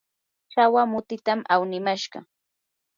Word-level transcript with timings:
chawa 0.51 0.81
mutitam 0.91 1.39
awnimashqa. 1.53 2.19